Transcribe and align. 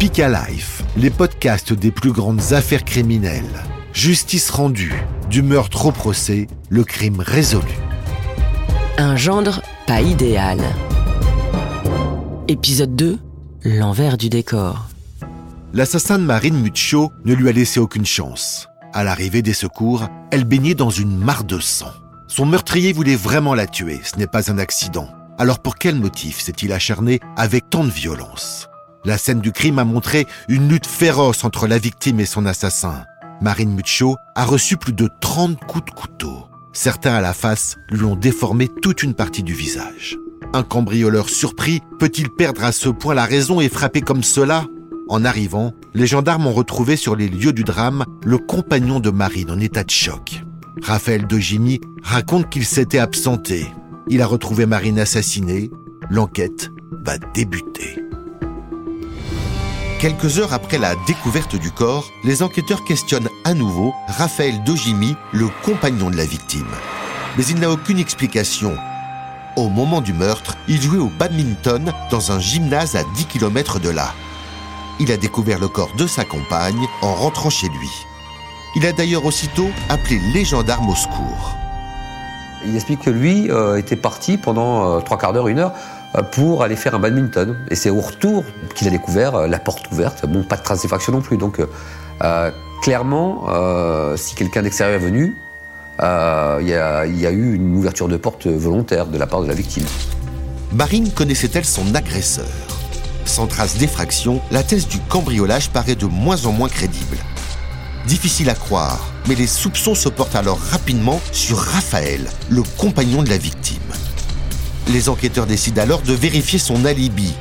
Speak 0.00 0.18
Life, 0.18 0.84
les 0.96 1.10
podcasts 1.10 1.72
des 1.72 1.90
plus 1.90 2.12
grandes 2.12 2.52
affaires 2.52 2.84
criminelles. 2.84 3.64
Justice 3.92 4.48
rendue, 4.48 4.94
du 5.28 5.42
meurtre 5.42 5.86
au 5.86 5.90
procès, 5.90 6.46
le 6.68 6.84
crime 6.84 7.18
résolu. 7.18 7.66
Un 8.96 9.16
gendre 9.16 9.60
pas 9.88 10.00
idéal. 10.00 10.60
Épisode 12.46 12.94
2, 12.94 13.18
l'envers 13.64 14.16
du 14.16 14.28
décor. 14.28 14.86
L'assassin 15.72 16.20
de 16.20 16.24
Marine 16.24 16.60
Mucho 16.60 17.10
ne 17.24 17.34
lui 17.34 17.48
a 17.48 17.52
laissé 17.52 17.80
aucune 17.80 18.06
chance. 18.06 18.68
À 18.92 19.02
l'arrivée 19.02 19.42
des 19.42 19.52
secours, 19.52 20.06
elle 20.30 20.44
baignait 20.44 20.76
dans 20.76 20.90
une 20.90 21.18
mare 21.18 21.42
de 21.42 21.58
sang. 21.58 21.90
Son 22.28 22.46
meurtrier 22.46 22.92
voulait 22.92 23.16
vraiment 23.16 23.56
la 23.56 23.66
tuer, 23.66 23.98
ce 24.04 24.16
n'est 24.16 24.28
pas 24.28 24.48
un 24.48 24.58
accident. 24.58 25.08
Alors 25.38 25.58
pour 25.58 25.74
quel 25.74 25.96
motif 25.96 26.40
s'est-il 26.40 26.72
acharné 26.72 27.18
avec 27.36 27.68
tant 27.68 27.82
de 27.82 27.90
violence? 27.90 28.67
La 29.08 29.16
scène 29.16 29.40
du 29.40 29.52
crime 29.52 29.78
a 29.78 29.86
montré 29.86 30.26
une 30.50 30.68
lutte 30.68 30.86
féroce 30.86 31.42
entre 31.42 31.66
la 31.66 31.78
victime 31.78 32.20
et 32.20 32.26
son 32.26 32.44
assassin. 32.44 33.06
Marine 33.40 33.74
Mucho 33.74 34.16
a 34.34 34.44
reçu 34.44 34.76
plus 34.76 34.92
de 34.92 35.08
30 35.22 35.58
coups 35.64 35.86
de 35.86 35.90
couteau. 35.92 36.44
Certains 36.74 37.14
à 37.14 37.22
la 37.22 37.32
face 37.32 37.78
lui 37.90 38.04
ont 38.04 38.16
déformé 38.16 38.68
toute 38.68 39.02
une 39.02 39.14
partie 39.14 39.42
du 39.42 39.54
visage. 39.54 40.18
Un 40.52 40.62
cambrioleur 40.62 41.30
surpris 41.30 41.80
peut-il 41.98 42.28
perdre 42.28 42.62
à 42.62 42.70
ce 42.70 42.90
point 42.90 43.14
la 43.14 43.24
raison 43.24 43.62
et 43.62 43.70
frapper 43.70 44.02
comme 44.02 44.22
cela? 44.22 44.66
En 45.08 45.24
arrivant, 45.24 45.72
les 45.94 46.06
gendarmes 46.06 46.46
ont 46.46 46.52
retrouvé 46.52 46.96
sur 46.96 47.16
les 47.16 47.30
lieux 47.30 47.54
du 47.54 47.64
drame 47.64 48.04
le 48.26 48.36
compagnon 48.36 49.00
de 49.00 49.08
Marine 49.08 49.50
en 49.50 49.58
état 49.58 49.84
de 49.84 49.90
choc. 49.90 50.44
Raphaël 50.82 51.26
de 51.26 51.38
Jimmy 51.38 51.80
raconte 52.02 52.50
qu'il 52.50 52.66
s'était 52.66 52.98
absenté. 52.98 53.68
Il 54.10 54.20
a 54.20 54.26
retrouvé 54.26 54.66
Marine 54.66 54.98
assassinée. 54.98 55.70
L'enquête 56.10 56.68
va 57.06 57.16
débuter. 57.16 58.07
Quelques 59.98 60.38
heures 60.38 60.52
après 60.52 60.78
la 60.78 60.94
découverte 61.08 61.56
du 61.56 61.72
corps, 61.72 62.12
les 62.22 62.44
enquêteurs 62.44 62.84
questionnent 62.84 63.28
à 63.44 63.52
nouveau 63.52 63.92
Raphaël 64.06 64.62
Dojimi, 64.62 65.16
le 65.32 65.48
compagnon 65.64 66.08
de 66.08 66.16
la 66.16 66.24
victime. 66.24 66.70
Mais 67.36 67.44
il 67.46 67.58
n'a 67.58 67.68
aucune 67.68 67.98
explication. 67.98 68.76
Au 69.56 69.68
moment 69.68 70.00
du 70.00 70.12
meurtre, 70.12 70.56
il 70.68 70.80
jouait 70.80 71.00
au 71.00 71.10
badminton 71.18 71.92
dans 72.12 72.30
un 72.30 72.38
gymnase 72.38 72.94
à 72.94 73.02
10 73.16 73.24
km 73.26 73.80
de 73.80 73.88
là. 73.88 74.14
Il 75.00 75.10
a 75.10 75.16
découvert 75.16 75.58
le 75.58 75.66
corps 75.66 75.96
de 75.98 76.06
sa 76.06 76.24
compagne 76.24 76.86
en 77.02 77.14
rentrant 77.14 77.50
chez 77.50 77.68
lui. 77.68 77.90
Il 78.76 78.86
a 78.86 78.92
d'ailleurs 78.92 79.24
aussitôt 79.24 79.68
appelé 79.88 80.20
les 80.32 80.44
gendarmes 80.44 80.90
au 80.90 80.94
secours. 80.94 81.56
Il 82.64 82.76
explique 82.76 83.00
que 83.00 83.10
lui 83.10 83.50
euh, 83.50 83.78
était 83.78 83.96
parti 83.96 84.36
pendant 84.36 84.98
euh, 84.98 85.00
trois 85.00 85.18
quarts 85.18 85.32
d'heure, 85.32 85.48
une 85.48 85.58
heure, 85.58 85.72
pour 86.32 86.62
aller 86.62 86.76
faire 86.76 86.94
un 86.94 86.98
badminton. 86.98 87.56
Et 87.70 87.74
c'est 87.74 87.90
au 87.90 88.00
retour 88.00 88.44
qu'il 88.74 88.88
a 88.88 88.90
découvert 88.90 89.34
euh, 89.34 89.46
la 89.46 89.58
porte 89.58 89.90
ouverte. 89.92 90.26
Bon, 90.26 90.42
pas 90.42 90.56
de 90.56 90.62
trace 90.62 90.82
d'effraction 90.82 91.12
non 91.12 91.20
plus. 91.20 91.36
Donc, 91.36 91.60
euh, 92.22 92.50
clairement, 92.82 93.44
euh, 93.48 94.16
si 94.16 94.34
quelqu'un 94.34 94.62
d'extérieur 94.62 95.00
est 95.00 95.04
venu, 95.04 95.36
euh, 96.00 96.58
il 96.60 96.68
y, 96.68 97.20
y 97.20 97.26
a 97.26 97.30
eu 97.30 97.54
une 97.54 97.76
ouverture 97.76 98.08
de 98.08 98.16
porte 98.16 98.46
volontaire 98.46 99.06
de 99.06 99.18
la 99.18 99.26
part 99.26 99.42
de 99.42 99.48
la 99.48 99.54
victime. 99.54 99.84
Marine 100.72 101.10
connaissait-elle 101.10 101.64
son 101.64 101.94
agresseur? 101.94 102.46
Sans 103.24 103.46
trace 103.46 103.76
d'effraction, 103.76 104.40
la 104.50 104.62
thèse 104.62 104.88
du 104.88 105.00
cambriolage 105.00 105.70
paraît 105.70 105.96
de 105.96 106.06
moins 106.06 106.46
en 106.46 106.52
moins 106.52 106.68
crédible. 106.68 107.18
Difficile 108.06 108.48
à 108.48 108.54
croire, 108.54 109.12
mais 109.28 109.34
les 109.34 109.46
soupçons 109.46 109.94
se 109.94 110.08
portent 110.08 110.36
alors 110.36 110.58
rapidement 110.58 111.20
sur 111.32 111.58
Raphaël, 111.58 112.30
le 112.48 112.62
compagnon 112.78 113.22
de 113.22 113.28
la 113.28 113.36
victime. 113.36 113.76
Les 114.90 115.10
enquêteurs 115.10 115.46
décident 115.46 115.82
alors 115.82 116.00
de 116.00 116.14
vérifier 116.14 116.58
son 116.58 116.86
alibi. 116.86 117.34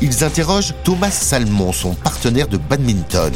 Ils 0.00 0.22
interrogent 0.22 0.74
Thomas 0.84 1.10
Salmon, 1.10 1.72
son 1.72 1.94
partenaire 1.94 2.46
de 2.46 2.58
badminton. 2.58 3.32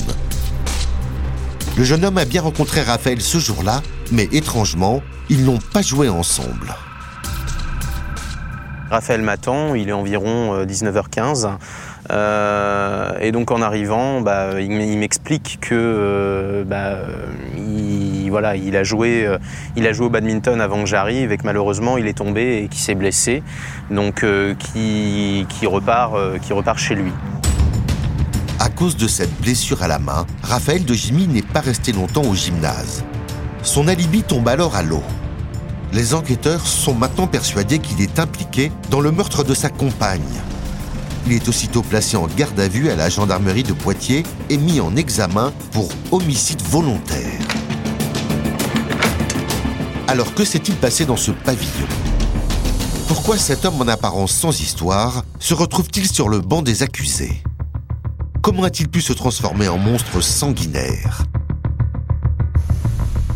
Le 1.76 1.84
jeune 1.84 2.04
homme 2.04 2.18
a 2.18 2.24
bien 2.24 2.42
rencontré 2.42 2.82
Raphaël 2.82 3.20
ce 3.20 3.38
jour-là, 3.38 3.82
mais 4.12 4.28
étrangement, 4.30 5.02
ils 5.28 5.44
n'ont 5.44 5.58
pas 5.58 5.82
joué 5.82 6.08
ensemble. 6.08 6.74
Raphaël 8.90 9.22
m'attend, 9.22 9.74
il 9.74 9.88
est 9.88 9.92
environ 9.92 10.54
euh, 10.54 10.64
19h15. 10.64 11.58
Euh, 12.10 13.12
et 13.20 13.32
donc 13.32 13.50
en 13.50 13.60
arrivant, 13.60 14.20
bah, 14.20 14.60
il 14.60 14.98
m'explique 14.98 15.58
que 15.60 15.74
euh, 15.74 16.64
bah, 16.64 17.00
il, 17.56 18.28
voilà, 18.30 18.56
il, 18.56 18.76
a 18.76 18.84
joué, 18.84 19.26
euh, 19.26 19.38
il 19.76 19.86
a 19.86 19.92
joué 19.92 20.06
au 20.06 20.10
badminton 20.10 20.60
avant 20.60 20.80
que 20.80 20.88
j'arrive 20.88 21.32
et 21.32 21.36
que 21.36 21.44
malheureusement 21.44 21.98
il 21.98 22.06
est 22.06 22.16
tombé 22.16 22.62
et 22.62 22.68
qu'il 22.68 22.80
s'est 22.80 22.94
blessé, 22.94 23.42
donc 23.90 24.24
qui, 24.58 25.46
qui, 25.48 25.66
repart, 25.66 26.40
qui 26.40 26.52
repart 26.52 26.78
chez 26.78 26.94
lui. 26.94 27.12
À 28.60 28.70
cause 28.70 28.96
de 28.96 29.06
cette 29.06 29.40
blessure 29.40 29.82
à 29.82 29.88
la 29.88 29.98
main, 29.98 30.26
Raphaël 30.42 30.84
de 30.84 30.94
Jimmy 30.94 31.28
n'est 31.28 31.42
pas 31.42 31.60
resté 31.60 31.92
longtemps 31.92 32.24
au 32.24 32.34
gymnase. 32.34 33.04
Son 33.62 33.86
alibi 33.86 34.22
tombe 34.22 34.48
alors 34.48 34.76
à 34.76 34.82
l'eau. 34.82 35.02
Les 35.92 36.14
enquêteurs 36.14 36.66
sont 36.66 36.94
maintenant 36.94 37.26
persuadés 37.26 37.78
qu'il 37.78 38.00
est 38.02 38.18
impliqué 38.18 38.70
dans 38.90 39.00
le 39.00 39.10
meurtre 39.10 39.44
de 39.44 39.54
sa 39.54 39.68
compagne. 39.68 40.20
Il 41.30 41.34
est 41.34 41.46
aussitôt 41.46 41.82
placé 41.82 42.16
en 42.16 42.26
garde 42.26 42.58
à 42.58 42.68
vue 42.68 42.88
à 42.88 42.96
la 42.96 43.10
gendarmerie 43.10 43.62
de 43.62 43.74
Poitiers 43.74 44.22
et 44.48 44.56
mis 44.56 44.80
en 44.80 44.96
examen 44.96 45.52
pour 45.72 45.90
homicide 46.10 46.62
volontaire. 46.62 47.38
Alors 50.06 50.32
que 50.32 50.42
s'est-il 50.42 50.74
passé 50.76 51.04
dans 51.04 51.18
ce 51.18 51.30
pavillon? 51.30 51.86
Pourquoi 53.08 53.36
cet 53.36 53.66
homme 53.66 53.78
en 53.78 53.88
apparence 53.88 54.32
sans 54.32 54.58
histoire 54.58 55.22
se 55.38 55.52
retrouve-t-il 55.52 56.10
sur 56.10 56.30
le 56.30 56.40
banc 56.40 56.62
des 56.62 56.82
accusés? 56.82 57.42
Comment 58.40 58.62
a-t-il 58.62 58.88
pu 58.88 59.02
se 59.02 59.12
transformer 59.12 59.68
en 59.68 59.76
monstre 59.76 60.22
sanguinaire? 60.22 61.24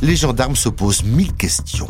Les 0.01 0.17
gendarmes 0.17 0.57
se 0.57 0.71
posent 0.71 1.05
mille 1.05 1.35
questions. 1.35 1.89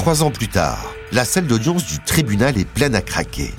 Trois 0.00 0.22
ans 0.22 0.30
plus 0.30 0.48
tard, 0.48 0.82
la 1.12 1.26
salle 1.26 1.46
d'audience 1.46 1.84
du 1.84 1.98
tribunal 1.98 2.56
est 2.56 2.64
pleine 2.64 2.94
à 2.94 3.02
craquer. 3.02 3.52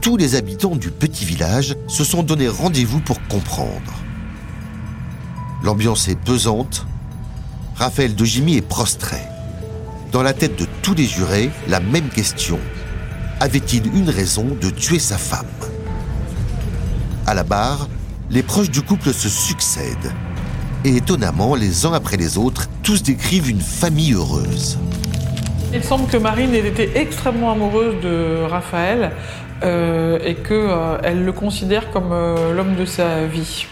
Tous 0.00 0.16
les 0.16 0.34
habitants 0.34 0.74
du 0.74 0.90
petit 0.90 1.24
village 1.24 1.76
se 1.86 2.02
sont 2.02 2.24
donné 2.24 2.48
rendez-vous 2.48 2.98
pour 2.98 3.22
comprendre. 3.28 3.92
L'ambiance 5.62 6.08
est 6.08 6.18
pesante. 6.18 6.88
Raphaël 7.76 8.16
de 8.16 8.24
Jimmy 8.24 8.56
est 8.56 8.68
prostré. 8.68 9.18
Dans 10.10 10.24
la 10.24 10.32
tête 10.32 10.58
de 10.58 10.66
tous 10.82 10.94
les 10.94 11.06
jurés, 11.06 11.52
la 11.68 11.78
même 11.78 12.08
question. 12.08 12.58
Avait-il 13.38 13.86
une 13.94 14.10
raison 14.10 14.56
de 14.60 14.70
tuer 14.70 14.98
sa 14.98 15.18
femme? 15.18 15.46
À 17.28 17.34
la 17.34 17.44
barre, 17.44 17.88
les 18.28 18.42
proches 18.42 18.70
du 18.70 18.82
couple 18.82 19.14
se 19.14 19.28
succèdent. 19.28 20.12
Et 20.84 20.96
étonnamment, 20.96 21.54
les 21.54 21.86
uns 21.86 21.92
après 21.92 22.16
les 22.16 22.38
autres, 22.38 22.68
tous 22.82 23.04
décrivent 23.04 23.50
une 23.50 23.60
famille 23.60 24.14
heureuse. 24.14 24.78
Il 25.74 25.82
semble 25.82 26.06
que 26.06 26.16
Marine 26.16 26.54
ait 26.54 26.68
été 26.68 26.92
extrêmement 26.94 27.50
amoureuse 27.50 28.00
de 28.00 28.44
Raphaël 28.48 29.10
euh, 29.64 30.20
et 30.24 30.36
qu'elle 30.36 31.24
le 31.24 31.32
considère 31.32 31.90
comme 31.90 32.12
euh, 32.12 32.54
l'homme 32.54 32.76
de 32.76 32.84
sa 32.84 33.26
vie. 33.26 33.66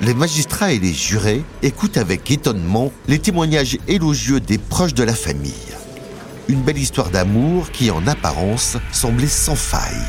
Les 0.00 0.14
magistrats 0.14 0.72
et 0.72 0.80
les 0.80 0.92
jurés 0.92 1.42
écoutent 1.62 1.96
avec 1.96 2.28
étonnement 2.32 2.90
les 3.06 3.20
témoignages 3.20 3.78
élogieux 3.86 4.40
des 4.40 4.58
proches 4.58 4.94
de 4.94 5.04
la 5.04 5.14
famille. 5.14 5.52
Une 6.48 6.60
belle 6.60 6.78
histoire 6.78 7.10
d'amour 7.10 7.70
qui, 7.70 7.92
en 7.92 8.04
apparence, 8.08 8.76
semblait 8.90 9.28
sans 9.28 9.54
faille. 9.54 10.08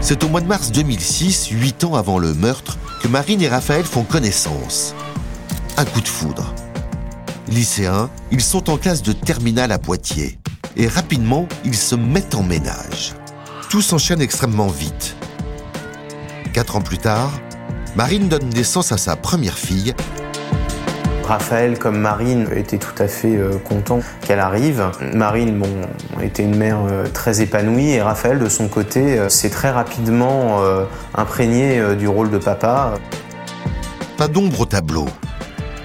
C'est 0.00 0.24
au 0.24 0.28
mois 0.28 0.40
de 0.40 0.46
mars 0.46 0.72
2006, 0.72 1.48
huit 1.50 1.84
ans 1.84 1.94
avant 1.94 2.18
le 2.18 2.32
meurtre, 2.32 2.78
que 3.02 3.08
Marine 3.08 3.42
et 3.42 3.48
Raphaël 3.48 3.84
font 3.84 4.02
connaissance. 4.02 4.94
Un 5.76 5.84
coup 5.84 6.00
de 6.00 6.08
foudre. 6.08 6.54
Lycéens, 7.48 8.08
ils 8.30 8.40
sont 8.40 8.70
en 8.70 8.78
classe 8.78 9.02
de 9.02 9.12
terminale 9.12 9.72
à 9.72 9.78
Poitiers. 9.78 10.38
Et 10.76 10.86
rapidement, 10.86 11.48
ils 11.64 11.76
se 11.76 11.94
mettent 11.94 12.34
en 12.34 12.42
ménage. 12.42 13.14
Tout 13.68 13.82
s'enchaîne 13.82 14.20
extrêmement 14.20 14.68
vite. 14.68 15.16
Quatre 16.52 16.76
ans 16.76 16.80
plus 16.82 16.98
tard, 16.98 17.30
Marine 17.96 18.28
donne 18.28 18.48
naissance 18.50 18.92
à 18.92 18.96
sa 18.96 19.16
première 19.16 19.58
fille. 19.58 19.94
Raphaël, 21.24 21.78
comme 21.78 21.98
Marine, 21.98 22.48
était 22.54 22.78
tout 22.78 22.94
à 22.98 23.08
fait 23.08 23.36
euh, 23.36 23.56
content 23.58 24.00
qu'elle 24.20 24.40
arrive. 24.40 24.90
Marine, 25.14 25.58
bon, 25.58 25.68
était 26.20 26.42
une 26.42 26.56
mère 26.56 26.80
euh, 26.86 27.06
très 27.06 27.40
épanouie 27.40 27.90
et 27.90 28.02
Raphaël, 28.02 28.38
de 28.38 28.48
son 28.48 28.68
côté, 28.68 29.18
euh, 29.18 29.28
s'est 29.28 29.50
très 29.50 29.70
rapidement 29.70 30.60
imprégné 31.14 31.96
du 31.96 32.08
rôle 32.08 32.30
de 32.30 32.38
papa. 32.38 32.94
Pas 34.16 34.28
d'ombre 34.28 34.60
au 34.60 34.66
tableau. 34.66 35.06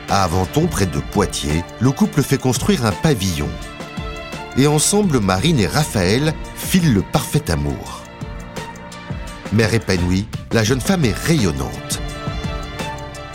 À 0.09 0.24
Aventon, 0.24 0.68
près 0.68 0.86
de 0.86 1.00
Poitiers, 1.00 1.65
le 1.81 1.92
couple 1.92 2.24
fait 2.24 2.38
construire 2.38 2.86
un 2.86 2.94
pavillon. 2.94 3.50
Et 4.57 4.65
ensemble, 4.65 5.19
Marine 5.19 5.59
et 5.59 5.68
Raphaël 5.68 6.33
filent 6.56 6.94
le 6.94 7.01
parfait 7.01 7.51
amour. 7.51 8.04
Mère 9.51 9.74
épanouie, 9.74 10.25
la 10.54 10.63
jeune 10.63 10.80
femme 10.80 11.04
est 11.04 11.15
rayonnante. 11.15 12.01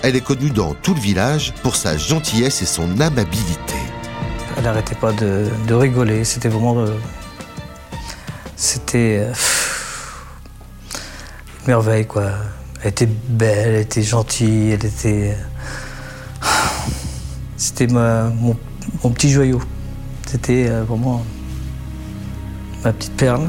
Elle 0.02 0.16
est 0.16 0.24
connue 0.24 0.50
dans 0.50 0.72
tout 0.72 0.94
le 0.94 1.00
village 1.00 1.52
pour 1.62 1.76
sa 1.76 1.98
gentillesse 1.98 2.62
et 2.62 2.66
son 2.66 3.00
amabilité. 3.00 3.74
elle 4.56 4.64
n'arrêtait 4.64 4.94
pas 4.94 5.12
de, 5.12 5.48
rigoler. 5.70 6.24
C'était 6.24 6.48
vraiment. 6.48 6.78
Euh, 6.78 6.96
c'était. 8.56 9.26
Euh, 9.28 9.32
merveille, 11.66 12.06
quoi. 12.06 12.30
Elle 12.82 12.90
était 12.90 13.06
belle, 13.06 13.74
elle 13.74 13.80
était 13.82 14.02
gentille, 14.02 14.70
elle 14.70 14.84
était. 14.86 15.36
C'était 17.62 17.86
mon, 17.86 18.56
petit 19.14 19.30
joyau. 19.30 19.62
C'était 20.26 20.68
vraiment 20.68 21.24
ma 22.82 22.92
petite 22.92 23.12
perle. 23.12 23.48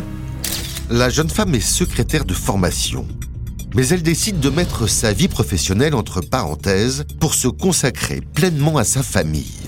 La 0.91 1.09
jeune 1.09 1.31
femme 1.31 1.55
est 1.55 1.59
secrétaire 1.59 2.23
de 2.23 2.35
formation 2.35 3.07
mais 3.75 3.87
elle 3.87 4.03
décide 4.03 4.39
de 4.39 4.51
mettre 4.51 4.85
sa 4.85 5.13
vie 5.13 5.27
professionnelle 5.27 5.95
entre 5.95 6.21
parenthèses 6.21 7.05
pour 7.19 7.33
se 7.33 7.47
consacrer 7.47 8.21
pleinement 8.21 8.77
à 8.77 8.83
sa 8.83 9.01
famille. 9.01 9.63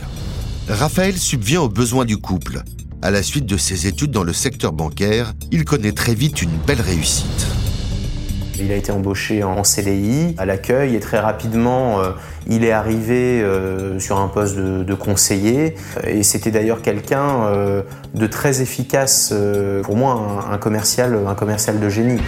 Raphaël 0.70 1.18
subvient 1.18 1.58
aux 1.58 1.70
besoins 1.70 2.06
du 2.06 2.18
couple. 2.18 2.62
À 3.02 3.10
la 3.10 3.24
suite 3.24 3.48
de 3.48 3.58
ses 3.58 3.88
études 3.88 4.12
dans 4.12 4.24
le 4.24 4.32
secteur 4.32 4.74
bancaire, 4.74 5.34
il 5.52 5.66
connaît 5.66 5.92
très 5.92 6.14
vite 6.14 6.44
une 6.44 6.56
belle 6.68 6.82
réussite. 6.82 7.48
Il 8.60 8.72
a 8.72 8.76
été 8.76 8.92
embauché 8.92 9.44
en 9.44 9.64
CDI 9.64 10.36
à 10.38 10.46
l'accueil 10.46 10.96
et 10.96 11.00
très 11.00 11.20
rapidement, 11.20 12.00
euh, 12.00 12.12
il 12.48 12.64
est 12.64 12.72
arrivé 12.72 13.42
euh, 13.42 14.00
sur 14.00 14.20
un 14.20 14.28
poste 14.28 14.56
de, 14.56 14.94
conseiller. 14.94 15.76
Et 16.06 16.24
c'était 16.24 16.52
d'ailleurs 16.52 16.82
quelqu'un 16.82 17.46
euh, 17.46 17.82
de 18.14 18.28
très 18.28 18.62
efficace, 18.62 19.34
pour 19.84 19.98
moi 19.98 20.46
un, 20.50 20.58
commercial, 20.58 21.20
un 21.28 21.36
commercial 21.36 21.80
de 21.80 21.90
génie. 21.90 22.22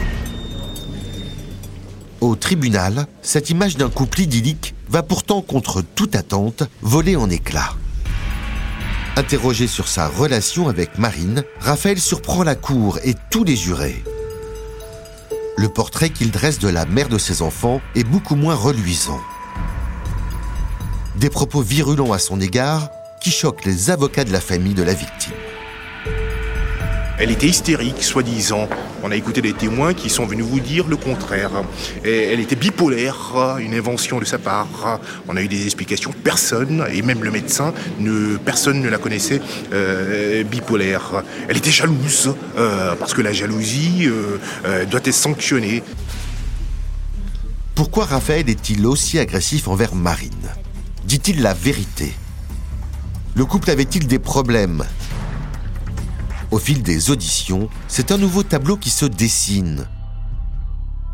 Au 2.19 2.35
tribunal, 2.35 3.05
cette 3.21 3.49
image 3.49 3.77
d'un 3.77 3.89
couple 3.89 4.21
idyllique 4.21 4.75
va 4.89 5.03
pourtant 5.03 5.41
contre 5.41 5.81
toute 5.81 6.15
attente 6.15 6.63
voler 6.81 7.15
en 7.15 7.29
éclats. 7.29 7.73
Interrogé 9.15 9.65
sur 9.67 9.87
sa 9.87 10.07
relation 10.07 10.67
avec 10.67 10.97
Marine, 10.97 11.43
Raphaël 11.59 11.99
surprend 11.99 12.43
la 12.43 12.55
cour 12.55 12.99
et 13.03 13.15
tous 13.31 13.43
les 13.43 13.55
jurés. 13.55 14.03
Le 15.59 15.69
portrait 15.69 16.11
qu'il 16.11 16.29
dresse 16.29 16.59
de 16.59 16.67
la 16.67 16.85
mère 16.85 17.09
de 17.09 17.17
ses 17.17 17.41
enfants 17.41 17.81
est 17.95 18.03
beaucoup 18.03 18.35
moins 18.35 18.53
reluisant. 18.53 19.19
Des 21.15 21.31
propos 21.31 21.61
virulents 21.61 22.13
à 22.13 22.19
son 22.19 22.39
égard 22.39 22.91
qui 23.21 23.31
choquent 23.31 23.65
les 23.65 23.89
avocats 23.89 24.23
de 24.23 24.31
la 24.31 24.39
famille 24.39 24.75
de 24.75 24.83
la 24.83 24.93
victime. 24.93 25.33
Elle 27.19 27.31
était 27.31 27.47
hystérique, 27.47 28.03
soi-disant. 28.03 28.69
On 29.01 29.09
a 29.09 29.15
écouté 29.15 29.41
des 29.41 29.53
témoins 29.53 29.95
qui 29.95 30.07
sont 30.07 30.27
venus 30.27 30.45
vous 30.45 30.59
dire 30.59 30.87
le 30.87 30.97
contraire. 30.97 31.49
Elle 32.03 32.39
était 32.39 32.55
bipolaire, 32.55 33.57
une 33.59 33.73
invention 33.73 34.19
de 34.19 34.25
sa 34.25 34.37
part. 34.37 34.99
On 35.27 35.35
a 35.35 35.41
eu 35.41 35.47
des 35.47 35.65
explications. 35.65 36.13
Personne, 36.23 36.85
et 36.93 37.01
même 37.01 37.23
le 37.23 37.31
médecin, 37.31 37.73
ne, 37.99 38.37
personne 38.37 38.81
ne 38.81 38.89
la 38.89 38.99
connaissait 38.99 39.41
euh, 39.73 40.43
bipolaire. 40.43 41.23
Elle 41.49 41.57
était 41.57 41.71
jalouse, 41.71 42.35
euh, 42.55 42.93
parce 42.95 43.15
que 43.15 43.23
la 43.23 43.33
jalousie 43.33 44.07
euh, 44.07 44.85
doit 44.85 45.01
être 45.03 45.11
sanctionnée. 45.11 45.81
Pourquoi 47.73 48.05
Raphaël 48.05 48.47
est-il 48.47 48.85
aussi 48.85 49.17
agressif 49.17 49.67
envers 49.67 49.95
Marine? 49.95 50.31
Dit-il 51.05 51.41
la 51.41 51.55
vérité? 51.55 52.13
Le 53.35 53.45
couple 53.45 53.71
avait-il 53.71 54.05
des 54.05 54.19
problèmes? 54.19 54.83
Au 56.51 56.59
fil 56.59 56.81
des 56.81 57.11
auditions, 57.11 57.69
c'est 57.87 58.11
un 58.11 58.17
nouveau 58.17 58.43
tableau 58.43 58.77
qui 58.77 58.89
se 58.89 59.05
dessine. 59.05 59.87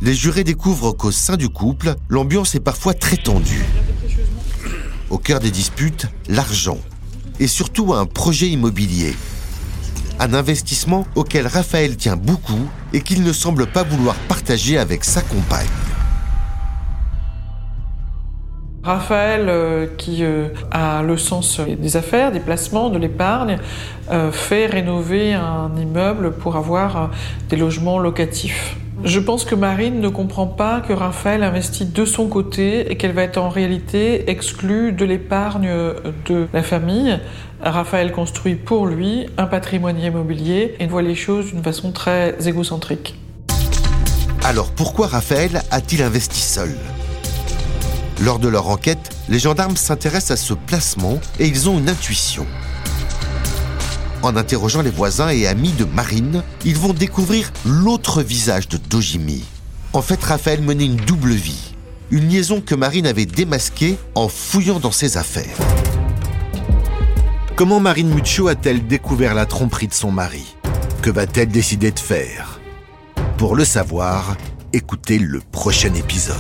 Les 0.02 0.14
jurés 0.14 0.44
découvrent 0.44 0.92
qu'au 0.92 1.12
sein 1.12 1.38
du 1.38 1.50
couple, 1.50 1.96
l'ambiance 2.10 2.56
est 2.56 2.60
parfois 2.60 2.94
très 2.94 3.18
tendue. 3.18 3.66
Au 5.10 5.18
cœur 5.18 5.40
des 5.40 5.52
disputes, 5.52 6.08
l'argent. 6.28 6.78
Et 7.40 7.48
surtout 7.48 7.94
un 7.94 8.06
projet 8.06 8.50
immobilier. 8.50 9.16
Un 10.20 10.34
investissement 10.34 11.08
auquel 11.16 11.48
Raphaël 11.48 11.98
tient 11.98 12.16
beaucoup 12.16 12.68
et 12.94 13.02
qu'il 13.02 13.24
ne 13.24 13.34
semble 13.34 13.66
pas 13.66 13.84
vouloir 13.84 14.16
partager 14.28 14.78
avec 14.78 15.04
sa 15.04 15.22
compagne. 15.22 15.68
Raphaël, 18.84 19.46
euh, 19.48 19.88
qui 19.98 20.26
euh, 20.26 20.50
a 20.72 21.04
le 21.04 21.16
sens 21.18 21.62
des 21.62 21.96
affaires, 21.96 22.34
des 22.34 22.42
placements, 22.42 22.90
de 22.90 22.98
l'épargne, 22.98 23.58
euh, 24.12 24.30
fait 24.30 24.66
rénover 24.66 25.34
un 25.34 25.72
immeuble 25.80 26.34
pour 26.34 26.58
avoir 26.58 27.12
des 27.50 27.56
logements 27.56 27.98
locatifs. 27.98 28.76
Je 29.06 29.20
pense 29.20 29.46
que 29.46 29.56
Marine 29.56 30.02
ne 30.02 30.10
comprend 30.10 30.48
pas 30.48 30.82
que 30.82 30.92
Raphaël 30.92 31.44
investit 31.44 31.86
de 31.86 32.06
son 32.06 32.28
côté 32.28 32.92
et 32.92 32.98
qu'elle 32.98 33.14
va 33.14 33.24
être 33.24 33.38
en 33.38 33.50
réalité 33.50 34.30
exclue 34.30 34.92
de 34.92 35.06
l'épargne 35.06 35.70
de 36.26 36.48
la 36.54 36.62
famille. 36.62 37.20
Raphaël 37.62 38.12
construit 38.12 38.56
pour 38.56 38.86
lui 38.86 39.28
un 39.38 39.46
patrimoine 39.46 40.00
immobilier 40.00 40.76
et 40.80 40.88
voit 40.88 41.02
les 41.02 41.16
choses 41.16 41.48
d'une 41.48 41.64
façon 41.64 41.92
très 41.92 42.36
égocentrique. 42.48 43.16
Alors 44.44 44.72
pourquoi 44.72 45.08
Raphaël 45.08 45.62
a-t-il 45.72 46.02
investi 46.02 46.40
seul? 46.40 46.70
Lors 48.22 48.40
de 48.40 48.48
leur 48.48 48.70
enquête, 48.70 49.10
les 49.30 49.40
gendarmes 49.40 49.78
s'intéressent 49.78 50.32
à 50.32 50.42
ce 50.42 50.54
placement 50.54 51.20
et 51.40 51.48
ils 51.48 51.70
ont 51.70 51.80
une 51.80 51.90
intuition. 51.90 52.46
En 54.22 54.38
interrogeant 54.38 54.82
les 54.82 54.90
voisins 54.90 55.30
et 55.30 55.48
amis 55.48 55.74
de 55.74 55.86
Marine, 55.86 56.44
ils 56.64 56.78
vont 56.78 56.94
découvrir 56.94 57.52
l'autre 57.66 58.24
visage 58.24 58.70
de 58.70 58.78
Dojimi. 58.78 59.44
En 59.92 60.02
fait, 60.02 60.24
Raphaël 60.24 60.62
menait 60.62 60.86
une 60.86 60.96
double 60.96 61.34
vie, 61.34 61.74
une 62.10 62.30
liaison 62.30 62.62
que 62.62 62.76
Marine 62.76 63.06
avait 63.06 63.26
démasquée 63.26 63.98
en 64.16 64.30
fouillant 64.30 64.80
dans 64.80 64.92
ses 64.92 65.18
affaires. 65.18 65.58
Comment 67.56 67.80
Marine 67.80 68.14
Mucho 68.14 68.48
a-t-elle 68.48 68.88
découvert 68.88 69.36
la 69.36 69.46
tromperie 69.46 69.88
de 69.88 69.94
son 69.94 70.12
mari? 70.12 70.56
Que 71.02 71.10
va-t-elle 71.10 71.50
décider 71.50 71.92
de 71.92 72.00
faire? 72.00 72.60
Pour 73.38 73.56
le 73.56 73.66
savoir, 73.66 74.38
écoutez 74.72 75.20
le 75.20 75.42
prochain 75.52 75.94
épisode. 75.94 76.38